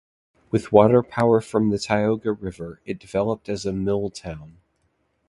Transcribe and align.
With 0.49 0.71
water 0.71 1.03
power 1.03 1.41
from 1.41 1.69
the 1.69 1.77
Tioga 1.77 2.31
River, 2.31 2.81
it 2.85 2.97
developed 2.97 3.47
as 3.47 3.67
a 3.67 3.71
mill 3.71 4.09
town. 4.09 4.57